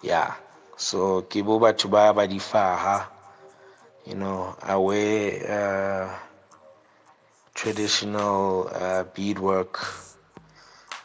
yeah. 0.05 0.35
So 0.77 1.23
kibuba 1.23 1.73
tubaba 1.73 2.29
difaha, 2.29 3.07
you 4.07 4.15
know, 4.15 4.55
away. 4.63 5.41
Uh, 5.47 6.11
traditional 7.55 8.69
uh, 8.75 9.05
beadwork. 9.15 9.81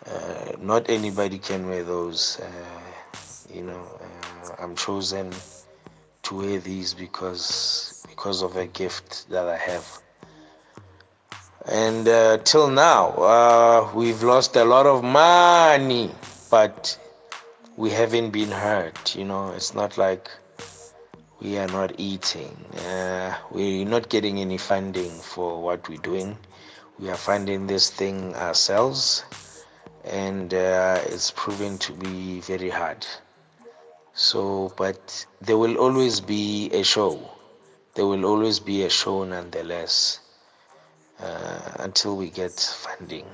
Uh, 0.05 0.53
not 0.59 0.89
anybody 0.89 1.37
can 1.37 1.67
wear 1.67 1.83
those. 1.83 2.39
Uh, 2.41 3.53
you 3.53 3.61
know, 3.61 3.87
uh, 4.01 4.55
I'm 4.59 4.75
chosen 4.75 5.31
to 6.23 6.35
wear 6.35 6.59
these 6.59 6.93
because 6.93 8.03
because 8.09 8.41
of 8.41 8.57
a 8.57 8.65
gift 8.65 9.29
that 9.29 9.47
I 9.47 9.57
have. 9.57 9.87
And 11.65 12.07
uh, 12.07 12.37
till 12.39 12.69
now, 12.69 13.91
we've 13.93 14.23
lost 14.23 14.55
a 14.55 14.63
lot 14.65 14.87
of 14.87 15.03
money, 15.03 16.09
but 16.49 16.97
we 17.79 17.89
haven't 17.89 18.31
been 18.31 18.51
hurt. 18.51 19.15
You 19.15 19.23
know, 19.23 19.53
it's 19.55 19.73
not 19.73 19.97
like 19.97 20.29
we 21.39 21.57
are 21.57 21.67
not 21.67 21.93
eating. 21.97 22.53
Uh, 22.85 23.33
we're 23.51 23.85
not 23.85 24.09
getting 24.09 24.39
any 24.39 24.57
funding 24.57 25.09
for 25.09 25.61
what 25.63 25.87
we're 25.87 26.03
doing. 26.03 26.37
We 26.99 27.09
are 27.09 27.15
funding 27.15 27.67
this 27.67 27.89
thing 27.89 28.35
ourselves, 28.35 29.23
and 30.03 30.53
uh, 30.53 30.99
it's 31.05 31.31
proven 31.31 31.77
to 31.77 31.93
be 31.93 32.41
very 32.41 32.69
hard. 32.69 33.07
So, 34.13 34.73
but 34.75 35.25
there 35.39 35.57
will 35.57 35.77
always 35.77 36.19
be 36.19 36.69
a 36.73 36.83
show. 36.83 37.31
There 37.93 38.05
will 38.05 38.25
always 38.25 38.59
be 38.59 38.83
a 38.83 38.89
show 38.89 39.23
nonetheless 39.23 40.19
uh, 41.21 41.75
until 41.79 42.17
we 42.17 42.29
get 42.29 42.51
funding. 42.51 43.25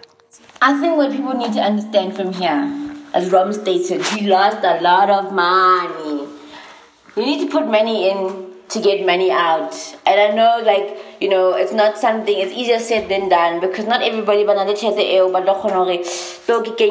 I 0.61 0.79
think 0.79 0.97
what 0.97 1.09
people 1.09 1.33
need 1.33 1.53
to 1.53 1.61
understand 1.61 2.15
from 2.15 2.31
here, 2.31 2.94
as 3.15 3.31
Rom 3.31 3.51
stated, 3.53 4.05
he 4.05 4.27
lost 4.27 4.63
a 4.63 4.79
lot 4.81 5.09
of 5.09 5.33
money 5.33 6.27
you 7.15 7.25
need 7.25 7.45
to 7.45 7.51
put 7.51 7.67
money 7.67 8.09
in 8.09 8.53
to 8.67 8.81
get 8.81 9.05
money 9.05 9.31
out. 9.31 9.73
And 10.05 10.19
I 10.19 10.35
know, 10.35 10.61
like, 10.65 10.97
you 11.21 11.29
know, 11.29 11.53
it's 11.53 11.71
not 11.71 11.97
something, 11.97 12.37
it's 12.37 12.51
easier 12.51 12.79
said 12.79 13.09
than 13.09 13.29
done 13.29 13.61
because 13.61 13.85
not 13.85 14.01
everybody, 14.01 14.43
but 14.43 14.55
not 14.55 14.67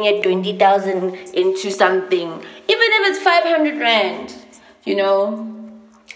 get 0.02 0.22
20,000 0.22 1.14
into 1.34 1.70
something, 1.70 2.28
even 2.28 2.44
if 2.68 3.08
it's 3.08 3.22
500 3.22 3.78
rand, 3.78 4.34
you 4.84 4.96
know. 4.96 5.50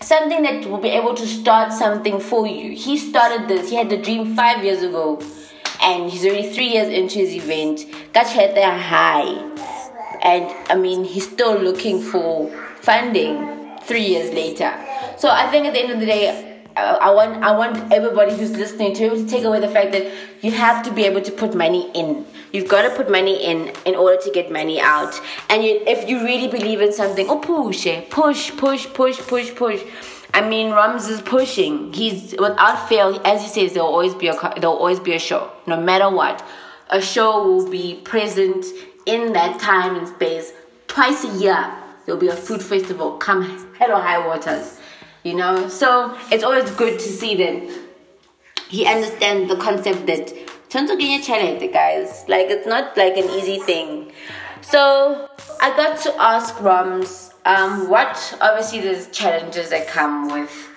Something 0.01 0.45
that 0.45 0.65
will 0.67 0.79
be 0.79 0.91
able 0.91 1.15
to 1.15 1.27
start 1.27 1.73
something 1.73 2.21
for 2.21 2.47
you. 2.47 2.71
He 2.71 2.97
started 2.97 3.49
this, 3.49 3.69
he 3.69 3.77
had 3.77 3.91
the 3.91 4.01
dream 4.01 4.37
five 4.37 4.63
years 4.63 4.81
ago, 4.83 5.21
and 5.83 6.09
he's 6.09 6.25
already 6.25 6.49
three 6.51 6.69
years 6.69 6.89
into 6.89 7.19
his 7.19 7.35
event. 7.35 7.85
There 8.15 8.23
high. 8.79 9.78
And 10.23 10.45
I 10.71 10.75
mean, 10.75 11.05
he's 11.05 11.31
still 11.31 11.59
looking 11.59 12.01
for 12.01 12.51
funding 12.81 13.79
three 13.83 14.05
years 14.05 14.33
later. 14.35 14.73
So 15.17 15.29
I 15.29 15.51
think 15.51 15.67
at 15.67 15.73
the 15.73 15.81
end 15.81 15.93
of 15.93 16.01
the 16.01 16.07
day, 16.07 16.49
uh, 16.77 16.99
I 17.01 17.11
want 17.11 17.43
I 17.43 17.57
want 17.57 17.93
everybody 17.93 18.37
who's 18.37 18.53
listening 18.53 18.95
to 18.95 19.11
to 19.11 19.27
take 19.27 19.45
away 19.45 19.61
the 19.61 19.69
fact 19.69 19.91
that 19.93 20.13
you 20.43 20.53
have 20.53 20.85
to 20.85 20.93
be 20.93 21.05
able 21.05 21.21
to 21.23 21.33
put 21.33 21.55
money 21.55 21.91
in. 21.93 22.25
You've 22.53 22.69
got 22.69 22.83
to 22.83 22.91
put 22.95 23.11
money 23.11 23.45
in 23.45 23.73
in 23.85 23.95
order 23.97 24.21
to 24.23 24.31
get 24.31 24.53
money 24.53 24.81
out. 24.81 25.21
And 25.51 25.65
you, 25.65 25.83
if 25.87 26.09
you 26.09 26.23
really 26.25 26.49
believe 26.49 26.81
in 26.81 26.93
something, 26.93 27.27
oh 27.29 27.39
push 27.39 27.87
it, 27.87 28.11
push, 28.11 28.57
push, 28.57 28.87
push, 28.95 29.19
push, 29.19 29.55
push. 29.55 29.83
I 30.35 30.49
mean, 30.49 30.69
Romz 30.71 31.09
is 31.09 31.21
pushing. 31.21 31.93
He's 31.93 32.35
without 32.39 32.89
fail, 32.89 33.21
as 33.25 33.43
he 33.43 33.49
says, 33.49 33.73
there'll 33.73 33.89
always 33.89 34.15
be 34.15 34.29
a 34.29 34.35
there'll 34.61 34.77
always 34.77 35.01
be 35.01 35.15
a 35.15 35.19
show, 35.19 35.51
no 35.67 35.81
matter 35.81 36.11
what. 36.11 36.45
A 36.91 37.03
show 37.03 37.43
will 37.45 37.69
be 37.69 38.01
present 38.05 38.65
in 39.09 39.33
that 39.33 39.59
time 39.61 39.97
and 39.97 40.09
space 40.09 40.53
twice 40.87 41.25
a 41.25 41.39
year 41.39 41.73
there'll 42.05 42.21
be 42.21 42.29
a 42.29 42.37
food 42.37 42.63
festival 42.63 43.17
come 43.19 43.43
hell 43.79 43.93
or 43.93 44.01
high 44.01 44.25
waters 44.27 44.81
you 45.25 45.35
know 45.35 45.69
so 45.69 46.17
it's 46.31 46.45
always 46.45 46.71
good 46.73 46.99
to 46.99 47.09
see 47.09 47.35
that 47.35 47.79
he 48.69 48.87
understands 48.87 49.49
the 49.49 49.57
concept 49.57 50.07
that 50.07 50.33
challenge 50.71 51.73
guys 51.73 52.25
like 52.29 52.49
it's 52.49 52.67
not 52.67 52.97
like 52.97 53.17
an 53.17 53.29
easy 53.31 53.59
thing 53.59 54.13
so 54.61 55.29
i 55.61 55.71
got 55.77 55.99
to 55.99 56.15
ask 56.21 56.55
Romz 56.57 57.33
um, 57.47 57.89
what 57.89 58.37
obviously 58.43 58.81
there's 58.81 59.09
challenges 59.09 59.71
that 59.71 59.89
come 59.89 60.31
with 60.31 60.69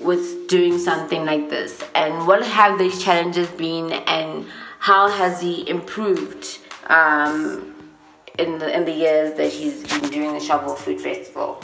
with 0.00 0.48
doing 0.48 0.78
something 0.78 1.24
like 1.24 1.48
this? 1.50 1.84
And 1.94 2.26
what 2.26 2.44
have 2.44 2.78
these 2.78 3.02
challenges 3.02 3.48
been? 3.50 3.92
And 3.92 4.46
how 4.78 5.08
has 5.08 5.40
he 5.40 5.68
improved 5.68 6.58
um, 6.88 7.75
in 8.38 8.58
the 8.58 8.76
in 8.76 8.84
the 8.84 8.92
years 8.92 9.34
that 9.34 9.52
he's 9.52 9.82
been 9.84 10.10
doing 10.10 10.34
the 10.34 10.40
Shovel 10.40 10.74
Food 10.74 11.00
Festival? 11.00 11.62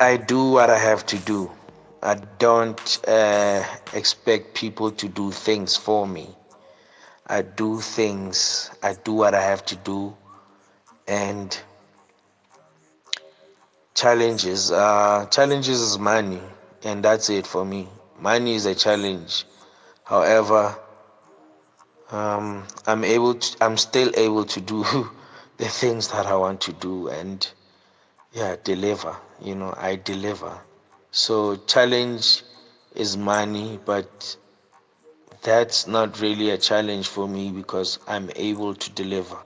I 0.00 0.16
do 0.16 0.50
what 0.50 0.70
I 0.70 0.78
have 0.78 1.04
to 1.06 1.18
do. 1.18 1.50
I 2.02 2.14
don't 2.38 3.00
uh, 3.06 3.62
expect 3.92 4.54
people 4.54 4.90
to 4.92 5.08
do 5.08 5.30
things 5.30 5.76
for 5.76 6.06
me. 6.06 6.28
I 7.26 7.42
do 7.42 7.80
things. 7.80 8.70
I 8.82 8.94
do 8.94 9.12
what 9.12 9.34
I 9.34 9.42
have 9.42 9.64
to 9.66 9.76
do, 9.76 10.16
and 11.06 11.56
challenges. 13.94 14.72
Uh, 14.72 15.26
challenges 15.30 15.80
is 15.80 15.98
money, 15.98 16.40
and 16.82 17.04
that's 17.04 17.30
it 17.30 17.46
for 17.46 17.64
me. 17.64 17.88
Money 18.18 18.54
is 18.54 18.66
a 18.66 18.74
challenge. 18.74 19.44
However, 20.04 20.76
um, 22.10 22.64
I'm 22.86 23.04
able 23.04 23.34
to. 23.34 23.64
I'm 23.64 23.76
still 23.76 24.10
able 24.16 24.44
to 24.46 24.60
do 24.60 24.84
the 25.60 25.68
things 25.68 26.08
that 26.08 26.24
I 26.24 26.34
want 26.36 26.62
to 26.62 26.72
do, 26.72 27.08
and 27.08 27.46
yeah, 28.32 28.56
deliver. 28.64 29.14
You 29.42 29.54
know, 29.54 29.74
I 29.76 29.96
deliver. 29.96 30.58
So 31.10 31.56
challenge 31.66 32.42
is 32.94 33.18
money, 33.18 33.78
but 33.84 34.36
that's 35.42 35.86
not 35.86 36.18
really 36.18 36.50
a 36.50 36.56
challenge 36.56 37.08
for 37.08 37.28
me 37.28 37.50
because 37.50 37.98
I'm 38.08 38.30
able 38.36 38.74
to 38.74 38.90
deliver. 38.92 39.36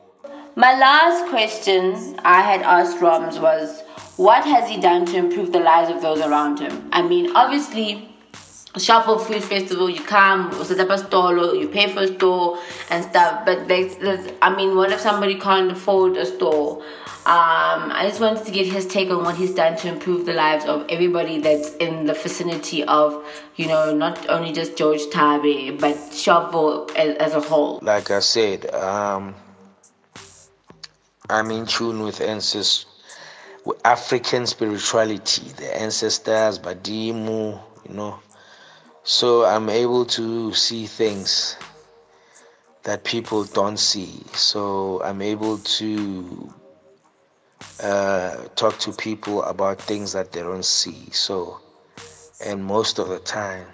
My 0.54 0.78
last 0.78 1.28
question 1.30 2.20
I 2.24 2.42
had 2.42 2.62
asked 2.62 2.98
Romz 2.98 3.40
was 3.40 3.82
what 4.16 4.44
has 4.44 4.70
he 4.70 4.80
done 4.80 5.06
to 5.06 5.16
improve 5.16 5.50
the 5.50 5.58
lives 5.58 5.90
of 5.90 6.00
those 6.00 6.20
around 6.20 6.60
him? 6.60 6.88
I 6.92 7.02
mean, 7.02 7.34
obviously, 7.34 8.13
Shovel 8.76 9.18
Food 9.18 9.44
Festival, 9.44 9.88
you 9.88 10.02
come, 10.02 10.52
set 10.64 10.80
up 10.80 10.90
a 10.90 10.98
stall, 10.98 11.54
you 11.54 11.68
pay 11.68 11.92
for 11.92 12.00
a 12.00 12.08
store 12.08 12.58
and 12.90 13.04
stuff. 13.04 13.44
But 13.46 13.68
there's, 13.68 13.96
there's, 13.96 14.32
I 14.42 14.54
mean, 14.54 14.76
what 14.76 14.90
if 14.90 15.00
somebody 15.00 15.38
can't 15.38 15.70
afford 15.70 16.16
a 16.16 16.26
store? 16.26 16.82
Um, 17.26 17.90
I 17.92 18.04
just 18.06 18.20
wanted 18.20 18.44
to 18.44 18.50
get 18.50 18.66
his 18.66 18.86
take 18.86 19.10
on 19.10 19.24
what 19.24 19.36
he's 19.36 19.54
done 19.54 19.76
to 19.78 19.88
improve 19.88 20.26
the 20.26 20.34
lives 20.34 20.66
of 20.66 20.84
everybody 20.90 21.40
that's 21.40 21.74
in 21.76 22.04
the 22.04 22.12
vicinity 22.12 22.84
of, 22.84 23.24
you 23.56 23.66
know, 23.66 23.94
not 23.94 24.28
only 24.28 24.52
just 24.52 24.76
George 24.76 25.00
Thabe, 25.10 25.80
but 25.80 25.96
Shovel 26.12 26.90
as, 26.96 27.16
as 27.16 27.32
a 27.32 27.40
whole. 27.40 27.78
Like 27.80 28.10
I 28.10 28.18
said, 28.18 28.66
um, 28.74 29.34
I'm 31.30 31.50
in 31.50 31.64
tune 31.64 32.02
with 32.02 32.20
ancestors, 32.20 32.84
with 33.64 33.80
African 33.86 34.46
spirituality, 34.46 35.48
the 35.56 35.80
ancestors, 35.80 36.58
Badimu, 36.58 37.58
you 37.88 37.94
know. 37.94 38.18
So 39.04 39.44
I'm 39.44 39.68
able 39.68 40.06
to 40.06 40.54
see 40.54 40.86
things 40.86 41.56
that 42.84 43.04
people 43.04 43.44
don't 43.44 43.76
see. 43.76 44.22
So 44.32 45.02
I'm 45.02 45.20
able 45.20 45.58
to 45.58 46.54
uh, 47.82 48.36
talk 48.56 48.78
to 48.78 48.92
people 48.92 49.42
about 49.42 49.78
things 49.78 50.12
that 50.12 50.32
they 50.32 50.40
don't 50.40 50.64
see. 50.64 51.10
So, 51.10 51.60
and 52.42 52.64
most 52.64 52.98
of 52.98 53.08
the 53.08 53.18
time, 53.18 53.66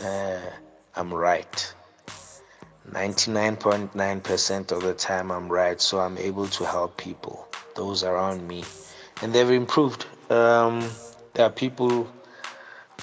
uh, 0.00 0.38
I'm 0.94 1.12
right. 1.12 1.74
99.9% 2.92 4.72
of 4.72 4.82
the 4.82 4.94
time, 4.94 5.32
I'm 5.32 5.48
right. 5.48 5.80
So 5.80 5.98
I'm 5.98 6.16
able 6.18 6.46
to 6.48 6.64
help 6.64 6.96
people, 6.96 7.48
those 7.74 8.04
around 8.04 8.46
me, 8.46 8.62
and 9.22 9.32
they've 9.32 9.50
improved. 9.50 10.06
Um, 10.30 10.88
there 11.34 11.46
are 11.46 11.50
people. 11.50 12.08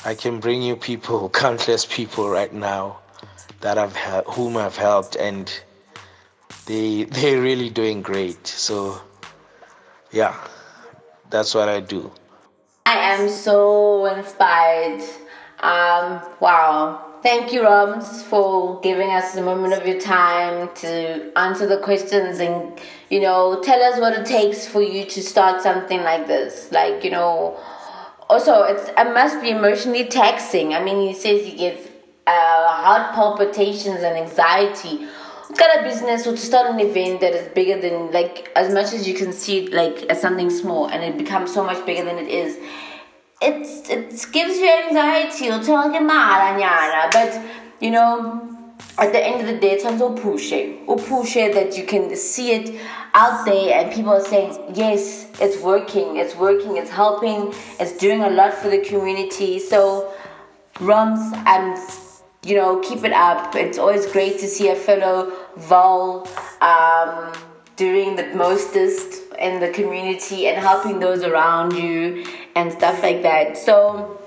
I 0.04 0.16
can 0.16 0.40
bring 0.40 0.62
you 0.62 0.76
people, 0.76 1.30
countless 1.44 1.86
people 1.86 2.30
right 2.30 2.54
now 2.54 3.00
that 3.62 3.78
I've 3.78 3.96
whom 4.28 4.58
I've 4.58 4.78
helped, 4.78 5.16
and 5.16 5.52
they 6.66 7.04
they're 7.16 7.42
really 7.42 7.70
doing 7.70 8.02
great. 8.02 8.46
So 8.48 9.02
yeah, 10.12 10.36
that's 11.30 11.54
what 11.54 11.70
I 11.70 11.80
do. 11.80 12.12
I 12.86 12.98
am 13.14 13.30
so 13.30 14.06
inspired. 14.06 15.02
Um, 15.60 16.22
wow. 16.40 17.02
Thank 17.24 17.52
you, 17.52 17.62
Romz, 17.62 18.22
for 18.22 18.80
giving 18.82 19.10
us 19.10 19.36
a 19.36 19.42
moment 19.42 19.74
of 19.74 19.88
your 19.88 20.00
time 20.00 20.70
to 20.76 21.32
answer 21.36 21.66
the 21.66 21.78
questions 21.78 22.40
and, 22.40 22.80
you 23.10 23.20
know, 23.20 23.60
tell 23.64 23.82
us 23.82 24.00
what 24.00 24.14
it 24.14 24.28
takes 24.28 24.68
for 24.68 24.84
you 24.84 25.06
to 25.06 25.24
start 25.24 25.64
something 25.64 26.04
like 26.04 26.28
this. 26.28 26.72
Like, 26.72 27.04
you 27.04 27.10
know, 27.10 27.60
also, 28.30 28.64
it's, 28.64 28.90
it 28.90 29.14
must 29.14 29.42
be 29.42 29.50
emotionally 29.50 30.06
taxing. 30.06 30.74
I 30.74 30.84
mean, 30.84 31.08
he 31.08 31.14
says 31.14 31.46
he 31.46 31.56
gets 31.56 31.88
uh, 32.28 32.68
heart 32.68 33.14
palpitations 33.14 34.02
and 34.02 34.18
anxiety 34.18 35.08
Kind 35.58 35.80
of 35.80 35.86
business 35.86 36.26
or 36.26 36.32
to 36.32 36.38
start 36.38 36.72
an 36.72 36.80
event 36.80 37.22
that 37.22 37.34
is 37.34 37.48
bigger 37.54 37.80
than 37.80 38.12
like 38.12 38.52
as 38.56 38.74
much 38.74 38.94
as 38.94 39.08
you 39.08 39.14
can 39.14 39.32
see 39.32 39.60
it 39.60 39.74
like 39.74 40.04
as 40.10 40.20
something 40.20 40.50
small 40.50 40.88
and 40.88 41.04
it 41.04 41.18
becomes 41.18 41.54
so 41.54 41.64
much 41.64 41.86
bigger 41.86 42.04
than 42.04 42.18
it 42.18 42.28
is 42.28 42.58
it's 43.42 43.90
it 43.90 44.10
gives 44.34 44.58
you 44.58 44.70
anxiety 44.70 45.50
or 45.50 45.64
talking 45.64 46.08
but 46.08 47.42
you 47.80 47.92
know 47.92 48.55
at 48.98 49.12
the 49.12 49.26
end 49.26 49.42
of 49.42 49.48
the 49.48 49.60
day 49.60 49.72
it's 49.72 49.84
it 49.84 50.80
or 50.88 50.98
push 50.98 51.34
that 51.34 51.78
you 51.78 51.86
can 51.86 52.16
see 52.16 52.52
it 52.52 52.82
out 53.14 53.46
there 53.46 53.80
and 53.80 53.94
people 53.94 54.12
are 54.12 54.24
saying 54.24 54.58
yes 54.74 55.28
it's 55.42 55.62
working 55.62 56.18
it's 56.18 56.36
working 56.36 56.78
it's 56.78 56.90
helping 56.90 57.54
it's 57.80 57.98
doing 57.98 58.24
a 58.24 58.30
lot 58.30 58.54
for 58.54 58.70
the 58.70 58.80
community 58.80 59.60
so 59.60 60.14
Romz 60.76 61.32
I'm 61.46 61.76
you 62.46 62.56
know, 62.56 62.80
keep 62.80 63.04
it 63.04 63.12
up. 63.12 63.56
It's 63.56 63.80
always 63.80 64.06
great 64.06 64.40
to 64.40 64.48
see 64.48 64.70
a 64.70 64.76
fellow 64.76 65.32
Vaal 65.58 66.28
um, 66.62 67.34
doing 67.76 68.16
the 68.16 68.28
mostest 68.36 69.34
in 69.40 69.60
the 69.60 69.70
community 69.70 70.48
and 70.48 70.58
helping 70.58 71.00
those 71.00 71.24
around 71.24 71.74
you 71.74 72.24
and 72.56 72.72
stuff 72.72 73.02
like 73.02 73.24
that. 73.24 73.58
So, 73.58 74.22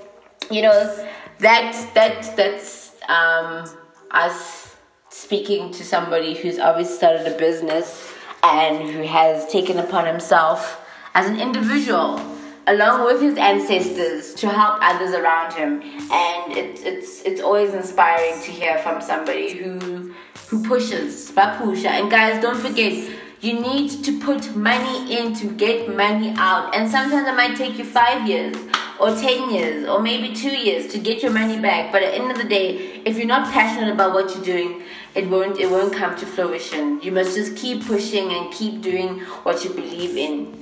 you 0.51 0.61
know, 0.61 1.07
that's 1.39 1.85
that 1.93 2.35
that's 2.35 2.91
um, 3.07 3.65
us 4.11 4.75
speaking 5.09 5.71
to 5.73 5.83
somebody 5.83 6.35
who's 6.35 6.59
obviously 6.59 6.95
started 6.95 7.27
a 7.27 7.37
business 7.37 8.13
and 8.43 8.89
who 8.89 9.03
has 9.03 9.45
taken 9.51 9.79
upon 9.79 10.05
himself 10.05 10.85
as 11.13 11.27
an 11.27 11.39
individual 11.39 12.19
along 12.67 13.03
with 13.03 13.19
his 13.21 13.37
ancestors 13.37 14.33
to 14.35 14.47
help 14.47 14.77
others 14.81 15.13
around 15.13 15.53
him. 15.53 15.81
And 16.11 16.57
it's 16.57 16.81
it's 16.83 17.21
it's 17.23 17.41
always 17.41 17.73
inspiring 17.73 18.41
to 18.43 18.51
hear 18.51 18.77
from 18.79 19.01
somebody 19.01 19.53
who 19.53 20.13
who 20.47 20.63
pushes 20.67 21.31
bapusha 21.31 21.87
and 21.87 22.09
guys 22.09 22.41
don't 22.41 22.57
forget 22.57 22.93
you 23.41 23.59
need 23.59 23.89
to 24.03 24.19
put 24.19 24.55
money 24.55 25.17
in 25.17 25.33
to 25.33 25.47
get 25.47 25.95
money 25.95 26.33
out. 26.37 26.75
And 26.75 26.89
sometimes 26.89 27.27
it 27.27 27.35
might 27.35 27.55
take 27.55 27.77
you 27.77 27.85
five 27.85 28.27
years 28.27 28.55
or 28.99 29.15
10 29.15 29.51
years 29.51 29.87
or 29.87 30.01
maybe 30.01 30.35
two 30.35 30.55
years 30.55 30.91
to 30.91 30.99
get 30.99 31.23
your 31.23 31.31
money 31.31 31.59
back 31.59 31.91
but 31.91 32.03
at 32.03 32.11
the 32.11 32.17
end 32.17 32.31
of 32.31 32.37
the 32.37 32.47
day 32.47 33.01
if 33.05 33.17
you're 33.17 33.27
not 33.27 33.51
passionate 33.51 33.91
about 33.91 34.13
what 34.13 34.33
you're 34.35 34.43
doing 34.43 34.81
it 35.15 35.27
won't 35.29 35.59
it 35.59 35.69
won't 35.69 35.93
come 35.93 36.15
to 36.15 36.25
fruition 36.25 37.01
you 37.01 37.11
must 37.11 37.35
just 37.35 37.55
keep 37.55 37.85
pushing 37.85 38.31
and 38.31 38.51
keep 38.53 38.81
doing 38.81 39.19
what 39.43 39.63
you 39.63 39.69
believe 39.71 40.17
in 40.17 40.59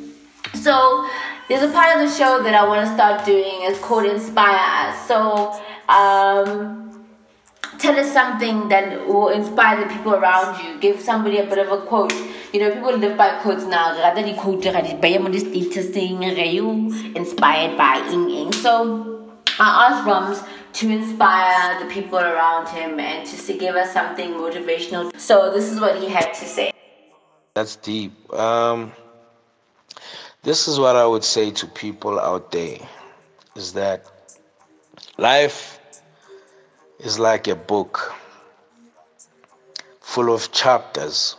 so 0.54 1.08
there's 1.48 1.64
a 1.64 1.72
part 1.72 1.98
of 1.98 2.10
the 2.10 2.14
show 2.14 2.44
that 2.44 2.54
I 2.54 2.68
want 2.68 2.86
to 2.86 2.94
start 2.94 3.26
doing. 3.26 3.62
It's 3.62 3.80
called 3.80 4.06
Inspire 4.06 4.90
Us. 4.90 5.08
So, 5.08 5.62
um, 5.88 7.08
tell 7.80 7.98
us 7.98 8.12
something 8.12 8.68
that 8.70 9.08
will 9.08 9.30
inspire 9.30 9.80
the 9.82 9.94
people 9.94 10.14
around 10.14 10.62
you. 10.64 10.78
Give 10.80 11.00
somebody 11.00 11.38
a 11.38 11.46
bit 11.46 11.60
of 11.60 11.72
a 11.72 11.86
quote. 11.86 12.14
You 12.54 12.62
know, 12.62 12.72
people 12.72 12.96
live 12.96 13.18
by 13.18 13.40
quotes 13.42 13.66
now. 13.66 13.92
Rather 13.98 14.24
the 14.24 14.34
quote, 14.36 14.66
inspired 17.16 17.78
by 17.78 18.10
Ing 18.10 18.30
Ing. 18.30 18.54
So, 18.54 19.30
I 19.60 19.90
asked 19.90 20.08
Romz 20.08 20.48
to 20.74 20.90
inspire 20.90 21.84
the 21.84 21.94
people 21.94 22.20
around 22.20 22.70
him 22.70 23.00
and 23.02 23.28
just 23.28 23.48
to 23.48 23.58
give 23.58 23.76
us 23.76 23.92
something 23.92 24.32
motivational. 24.32 25.12
So, 25.20 25.52
this 25.52 25.70
is 25.70 25.82
what 25.82 25.98
he 26.02 26.08
had 26.08 26.34
to 26.34 26.46
say. 26.46 26.72
That's 27.54 27.76
deep. 27.76 28.14
Um, 28.34 28.94
this 30.44 30.70
is 30.70 30.80
what 30.80 30.96
I 30.96 31.06
would 31.06 31.26
say 31.26 31.52
to 31.52 31.68
people 31.68 32.18
out 32.18 32.54
there 32.54 32.78
is 33.56 33.74
that 33.74 34.10
life 35.18 35.80
is 37.00 37.20
like 37.20 37.48
a 37.50 37.56
book 37.56 38.16
full 40.00 40.34
of 40.34 40.52
chapters. 40.54 41.36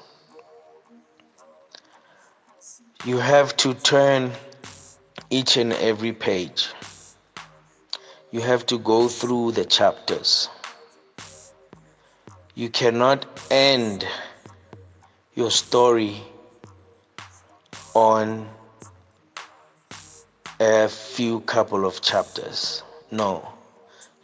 You 3.05 3.19
have 3.19 3.57
to 3.59 3.75
turn 3.75 4.33
each 5.31 5.57
and 5.57 5.73
every 5.73 6.13
page. 6.13 6.69
You 8.33 8.41
have 8.41 8.67
to 8.67 8.79
go 8.79 9.07
through 9.07 9.53
the 9.53 9.65
chapters. 9.65 10.49
You 12.57 12.69
cannot 12.69 13.25
end 13.53 14.05
your 15.37 15.53
story 15.53 16.21
on 17.95 18.49
a 20.59 20.89
few 20.89 21.41
couple 21.41 21.87
of 21.87 22.03
chapters. 22.03 22.83
No. 23.13 23.49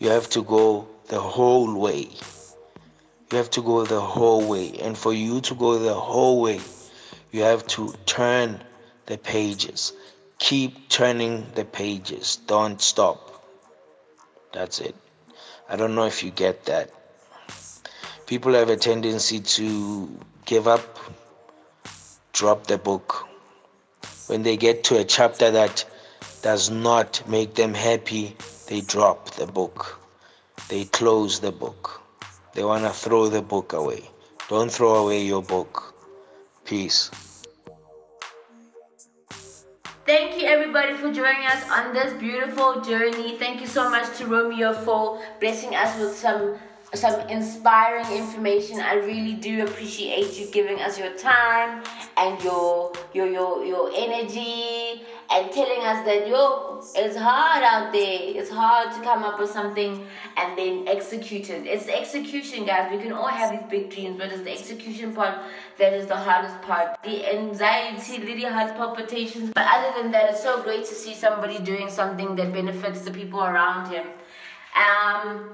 you 0.01 0.11
have 0.11 0.29
to 0.31 0.43
go 0.43 0.89
the 1.07 1.21
whole 1.21 1.79
way. 1.79 2.09
You 3.31 3.39
have 3.39 3.51
to 3.51 3.63
go 3.63 3.85
the 3.85 4.01
whole 4.01 4.49
way. 4.49 4.73
And 4.83 4.99
for 4.99 5.13
you 5.13 5.41
to 5.43 5.55
go 5.55 5.79
the 5.79 5.95
whole 5.95 6.43
way, 6.43 6.61
you 7.35 7.43
have 7.43 7.67
to 7.67 7.93
turn 8.07 8.63
the 9.07 9.19
pages. 9.19 9.93
Keep 10.39 10.89
turning 10.89 11.45
the 11.57 11.65
pages. 11.65 12.37
Don't 12.47 12.81
stop. 12.81 13.45
That's 14.53 14.79
it. 14.79 14.95
I 15.69 15.75
don't 15.75 15.97
know 15.97 16.05
if 16.05 16.23
you 16.23 16.31
get 16.31 16.65
that. 16.67 16.91
People 18.27 18.55
have 18.55 18.69
a 18.69 18.77
tendency 18.77 19.41
to 19.41 20.09
give 20.45 20.69
up, 20.69 20.97
drop 22.33 22.69
the 22.69 22.79
book. 22.79 23.27
When 24.29 24.45
they 24.45 24.57
get 24.57 24.85
to 24.85 24.99
a 24.99 25.05
chapter 25.05 25.51
that 25.51 25.85
does 26.43 26.71
not 26.71 27.29
make 27.29 27.57
them 27.57 27.75
happy, 27.75 28.37
they 28.69 28.81
drop 28.83 29.31
the 29.31 29.49
book. 29.49 29.99
They 30.69 30.85
close 30.85 31.41
the 31.41 31.51
book. 31.51 32.01
They 32.53 32.63
want 32.63 32.85
to 32.85 32.91
throw 32.91 33.29
the 33.29 33.43
book 33.43 33.73
away. 33.73 34.05
Don't 34.49 34.71
throw 34.71 34.95
away 34.95 35.25
your 35.25 35.43
book. 35.43 35.94
Peace. 36.65 37.11
Thank 40.07 40.41
you 40.41 40.47
everybody 40.47 40.95
for 40.95 41.13
joining 41.13 41.47
us 41.47 41.65
on 41.71 41.95
this 41.95 42.13
beautiful 42.21 42.81
journey. 42.83 43.37
Thank 43.39 43.61
you 43.61 43.67
so 43.67 43.89
much 43.89 44.17
to 44.19 44.27
Romeo 44.27 44.73
for 44.73 45.23
blessing 45.41 45.75
us 45.75 45.99
with 45.99 46.17
some 46.17 46.57
some 46.95 47.21
inspiring 47.29 48.07
information. 48.13 48.81
I 48.81 48.95
really 48.95 49.35
do 49.35 49.65
appreciate 49.65 50.39
you 50.39 50.47
giving 50.53 50.81
us 50.81 50.99
your 50.99 51.17
time 51.17 51.83
and 52.17 52.43
your 52.45 52.93
your 53.13 53.27
your 53.27 53.65
your 53.65 53.91
energy 53.97 55.03
and 55.31 55.51
telling 55.53 55.81
us 55.83 56.05
that 56.05 56.29
yo 56.29 56.83
it's 56.95 57.17
hard 57.17 57.63
out 57.63 57.93
there. 57.93 58.19
It's 58.21 58.51
hard 58.51 58.93
to 58.93 59.01
come 59.01 59.23
up 59.23 59.39
with 59.41 59.51
something 59.51 60.07
and 60.37 60.59
then 60.59 60.87
execute 60.87 61.51
it. 61.51 61.67
It's 61.67 61.87
the 61.87 61.99
execution, 61.99 62.67
guys. 62.67 62.91
We 62.91 62.99
can 62.99 63.13
all 63.13 63.29
have 63.29 63.53
these 63.53 63.71
big 63.71 63.91
dreams, 63.91 64.19
but 64.19 64.31
it's 64.31 64.43
the 64.43 64.53
execution 64.53 65.15
part 65.15 65.39
that 65.79 65.93
is 65.93 66.07
the 66.07 66.17
hardest 66.17 66.61
part. 66.63 67.03
The 67.03 67.33
anxiety, 67.33 68.19
little 68.19 68.51
heart 68.51 68.77
palpitations. 68.77 69.51
But 69.55 69.67
other 69.67 70.03
than 70.03 70.13
that, 70.13 70.31
it's 70.31 70.43
so 70.43 70.63
great 70.63 70.85
to 70.85 70.95
see 70.95 71.15
somebody 71.15 71.59
doing 71.59 71.89
something 71.89 72.37
that 72.37 72.53
benefits 72.53 73.01
the 73.03 73.11
people 73.11 73.41
around 73.41 73.91
him. 73.91 74.07
Um 74.75 75.51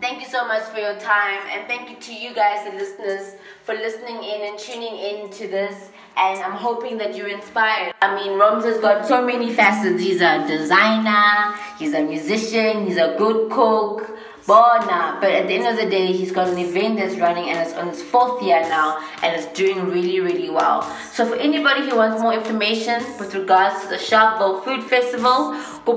Thank 0.00 0.20
you 0.20 0.28
so 0.28 0.46
much 0.46 0.62
for 0.62 0.78
your 0.78 0.96
time, 1.00 1.40
and 1.50 1.66
thank 1.66 1.90
you 1.90 1.96
to 1.96 2.14
you 2.14 2.32
guys, 2.32 2.64
the 2.64 2.78
listeners, 2.78 3.34
for 3.64 3.74
listening 3.74 4.22
in 4.22 4.46
and 4.46 4.56
tuning 4.56 4.96
in 4.96 5.30
to 5.30 5.48
this. 5.48 5.90
And 6.20 6.42
I'm 6.42 6.52
hoping 6.52 6.98
that 6.98 7.14
you're 7.14 7.28
inspired. 7.28 7.94
I 8.02 8.12
mean, 8.16 8.36
Romz 8.38 8.64
has 8.64 8.80
got 8.80 9.06
so 9.06 9.24
many 9.24 9.54
facets. 9.54 10.02
He's 10.02 10.20
a 10.20 10.44
designer, 10.48 11.54
he's 11.78 11.94
a 11.94 12.02
musician, 12.02 12.86
he's 12.86 12.96
a 12.96 13.14
good 13.16 13.48
cook, 13.52 14.10
Bona. 14.44 15.18
But 15.20 15.30
at 15.30 15.46
the 15.46 15.54
end 15.54 15.68
of 15.68 15.76
the 15.76 15.86
day, 15.88 16.12
he's 16.12 16.32
got 16.32 16.48
an 16.48 16.58
event 16.58 16.96
that's 16.98 17.14
running 17.16 17.50
and 17.50 17.60
it's 17.60 17.72
on 17.74 17.86
its 17.88 18.02
fourth 18.02 18.42
year 18.42 18.62
now 18.62 18.98
and 19.22 19.36
it's 19.36 19.46
doing 19.56 19.84
really, 19.84 20.18
really 20.18 20.50
well. 20.50 20.82
So 21.12 21.24
for 21.24 21.36
anybody 21.36 21.88
who 21.88 21.94
wants 21.96 22.20
more 22.20 22.34
information 22.34 23.00
with 23.20 23.32
regards 23.34 23.80
to 23.82 23.88
the 23.88 23.96
Sharpeville 23.96 24.64
Food 24.64 24.82
Festival, 24.82 25.54
go 25.84 25.94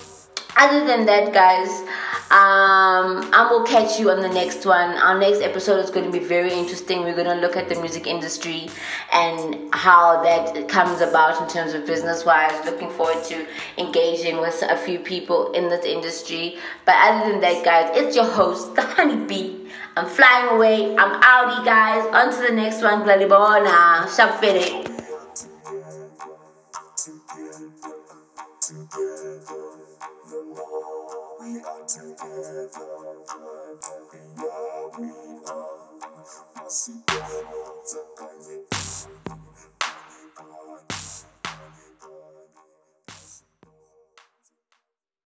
other 0.57 0.85
than 0.85 1.05
that 1.05 1.33
guys 1.33 1.83
um, 2.29 3.23
I 3.31 3.47
will 3.49 3.63
catch 3.63 3.97
you 3.99 4.11
on 4.11 4.21
the 4.21 4.27
next 4.27 4.65
one. 4.65 4.97
Our 4.97 5.17
next 5.17 5.41
episode 5.41 5.79
is 5.79 5.89
going 5.89 6.05
to 6.05 6.11
be 6.11 6.23
very 6.23 6.51
interesting. 6.51 7.03
We're 7.03 7.15
going 7.15 7.27
to 7.27 7.35
look 7.35 7.55
at 7.55 7.69
the 7.69 7.79
music 7.79 8.05
industry 8.05 8.67
and 9.13 9.73
how 9.73 10.21
that 10.23 10.67
comes 10.67 10.99
about 10.99 11.41
in 11.41 11.47
terms 11.47 11.73
of 11.73 11.85
business 11.85 12.25
wise. 12.25 12.65
Looking 12.65 12.89
forward 12.89 13.23
to 13.25 13.47
engaging 13.77 14.41
with 14.41 14.61
a 14.67 14.75
few 14.75 14.99
people 14.99 15.53
in 15.53 15.69
this 15.69 15.85
industry. 15.85 16.57
But 16.85 16.95
other 16.97 17.31
than 17.31 17.39
that, 17.39 17.63
guys, 17.63 17.91
it's 17.95 18.13
your 18.13 18.25
host, 18.25 18.75
the 18.75 18.81
Honey 18.81 19.25
B. 19.25 19.69
I'm 19.95 20.05
flying 20.05 20.49
away. 20.55 20.97
I'm 20.97 21.21
outie, 21.21 21.63
guys. 21.63 22.05
On 22.13 22.33
to 22.33 22.47
the 22.49 22.53
next 22.53 22.81
one. 22.81 23.03
Glalibona. 23.03 24.13
Shop 24.13 24.39
fitted. 24.41 24.87
we 24.89 24.96
together, 32.37 32.67